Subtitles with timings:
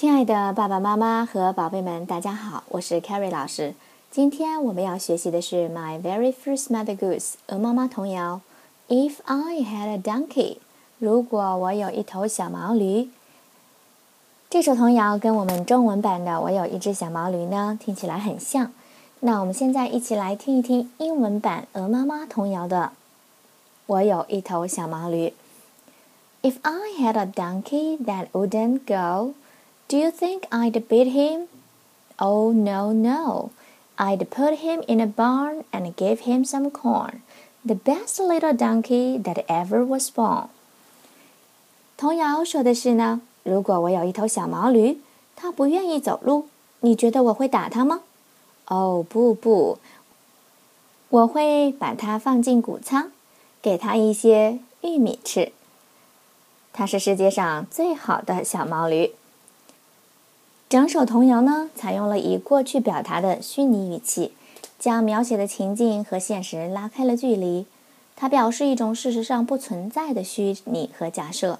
[0.00, 3.74] 亲爱的爸爸妈妈和宝贝们，大家好，我是 Carrie 老师。
[4.10, 8.40] 今天我们要学习的是《My Very First Mother Goose》鹅妈妈童谣。
[8.88, 10.56] If I had a donkey，
[10.98, 13.10] 如果我有一头小毛驴。
[14.48, 18.72] 这首童谣跟我们中文版的《我有一只小毛驴》呢，听起来很像。
[19.20, 22.84] 那我们现在一起来听一听英文版鹅妈妈童谣的
[23.84, 25.28] 《我有一头小毛驴》。
[26.40, 29.34] If I had a donkey that wouldn't go,
[29.89, 31.47] do you think I'd beat him?
[32.17, 33.51] Oh, no, no.
[33.97, 37.21] I'd put him in a barn and give him some corn.
[37.63, 40.47] The best little donkey that ever was born.
[41.97, 44.99] 童谣说的是呢，如果我有一头小毛驴，
[45.35, 46.47] 它不愿意走路，
[46.81, 48.01] 你觉得我会打它吗？
[48.67, 49.77] 哦，不不，
[51.09, 53.11] 我会把它放进谷仓，
[53.61, 55.51] 给它一些玉米吃。
[56.73, 59.13] 它是世界上最好的小毛驴。
[60.70, 64.30] 整首童谣呢，采用了以过去表达的虚拟语气，
[64.78, 67.66] 将描写的情境和现实拉开了距离。
[68.14, 71.58] 它表示一种事实上不存在的虚拟和假设。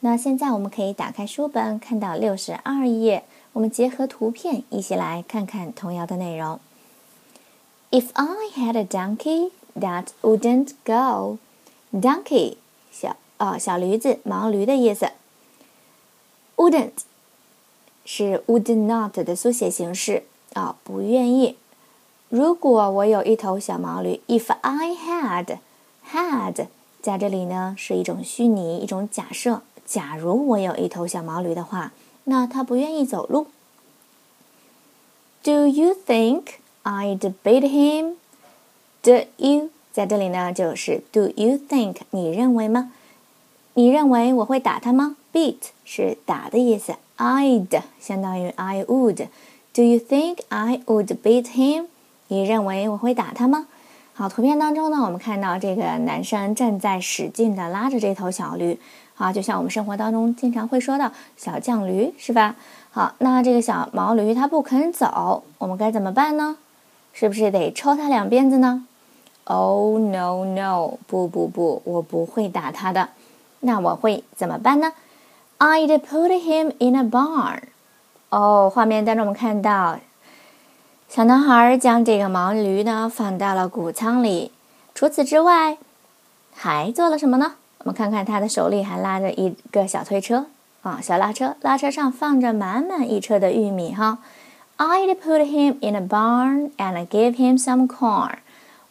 [0.00, 6.60] 那现在我们可以打开书本，看到六十二页，我们结合图片一起来看看童谣的内容。
[7.90, 11.38] If I had a donkey that wouldn't go,
[11.98, 12.56] donkey
[12.92, 13.16] 小。
[13.38, 15.12] 哦，小驴子、毛驴的意思。
[16.56, 16.92] Wouldn't
[18.04, 21.56] 是 would not 的缩写形式啊，不愿意。
[22.28, 25.58] 如果我有一头小毛驴，If I had
[26.10, 26.66] had
[27.00, 29.62] 在这里呢是一种虚拟，一种假设。
[29.86, 31.92] 假如我有一头小毛驴的话，
[32.24, 33.48] 那它不愿意走路。
[35.42, 36.44] Do you think
[36.82, 38.14] I'd beat him?
[39.02, 42.92] Do you 在这里呢就是 Do you think 你认为吗？
[43.74, 49.26] 你认为我会打他吗？Beat 是打的意思，I'd 相当于 I would。
[49.72, 51.86] Do you think I would beat him？
[52.28, 53.66] 你认为我会打他吗？
[54.14, 58.78] 好，图片当中呢，我们看到这个男生正在使劲的拉着这头小驴，
[59.16, 62.54] 啊，就像我们生活当中经常会说到小犟驴，是吧？
[62.92, 66.56] 好，那这个小毛驴它不肯走，我们该怎么办呢？
[67.12, 68.86] 是不是得抽它两鞭子呢
[69.44, 73.08] ？Oh no no，不不不，我不会打它的。
[73.60, 74.92] 那我会怎么办呢
[75.64, 77.62] ？I'd put him in a barn。
[78.28, 79.98] 哦，画面当中我们看到，
[81.08, 84.52] 小男孩将这个毛驴呢放到了谷仓里。
[84.94, 85.78] 除此之外，
[86.52, 87.54] 还做了什么呢？
[87.78, 90.44] 我们看看他的手里还拉着一个小推车
[90.82, 94.18] 啊，小拉车，拉车上放着满满一车的玉米哈。
[94.76, 98.34] I'd put him in a barn and give him some corn。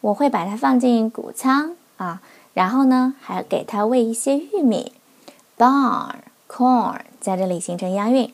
[0.00, 2.20] 我会把它放进谷仓啊。
[2.52, 4.92] 然后呢，还给它喂一些玉米
[5.56, 6.14] ，barn
[6.54, 8.32] corn 在这里形成押韵。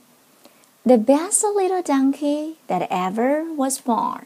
[0.82, 4.22] The best little donkey that ever was born。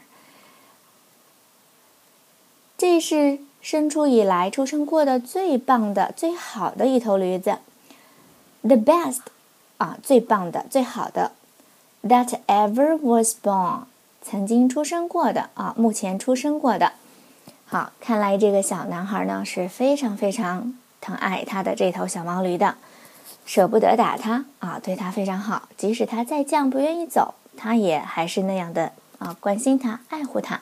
[2.77, 7.59] 这是生出以来出生过的最棒的、最好的一头驴子。
[8.61, 9.21] The best
[9.77, 11.31] 啊，最棒的、最好的。
[12.03, 13.83] That ever was born，
[14.21, 16.93] 曾经出生过的啊，目前出生过的。
[17.65, 22.75] 好，看来这个小男孩呢是非常非常疼爱他的这头小毛驴的，
[23.45, 25.69] 舍不得打他啊，对他非常好。
[25.77, 30.61] 即使他再犟不愿意走，他也还是那样的啊，关心他，爱护他。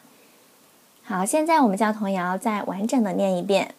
[1.04, 3.74] 好，现在我们将童谣再完整的念一遍。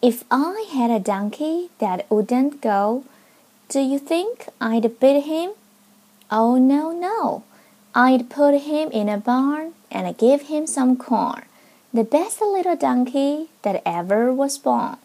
[0.00, 3.02] If I had a donkey that wouldn't go,
[3.68, 5.52] do you think I'd beat him?
[6.28, 7.42] Oh no no,
[7.94, 11.42] I'd put him in a barn and give him some corn.
[11.92, 14.98] The best little donkey that ever was born.